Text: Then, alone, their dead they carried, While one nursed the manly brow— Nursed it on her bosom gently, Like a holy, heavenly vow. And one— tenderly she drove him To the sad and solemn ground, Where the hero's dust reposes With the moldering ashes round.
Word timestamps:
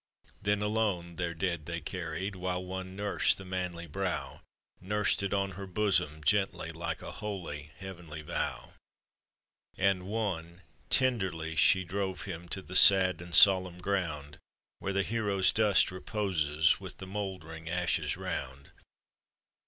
Then, 0.41 0.63
alone, 0.63 1.13
their 1.13 1.35
dead 1.35 1.67
they 1.67 1.79
carried, 1.79 2.35
While 2.35 2.65
one 2.65 2.95
nursed 2.95 3.37
the 3.37 3.45
manly 3.45 3.85
brow— 3.85 4.41
Nursed 4.81 5.21
it 5.21 5.31
on 5.31 5.51
her 5.51 5.67
bosom 5.67 6.23
gently, 6.23 6.71
Like 6.71 7.03
a 7.03 7.11
holy, 7.11 7.69
heavenly 7.77 8.23
vow. 8.23 8.73
And 9.77 10.07
one— 10.07 10.63
tenderly 10.89 11.55
she 11.55 11.83
drove 11.83 12.23
him 12.23 12.49
To 12.49 12.63
the 12.63 12.75
sad 12.75 13.21
and 13.21 13.35
solemn 13.35 13.77
ground, 13.77 14.39
Where 14.79 14.91
the 14.91 15.03
hero's 15.03 15.51
dust 15.51 15.91
reposes 15.91 16.79
With 16.79 16.97
the 16.97 17.05
moldering 17.05 17.69
ashes 17.69 18.17
round. 18.17 18.71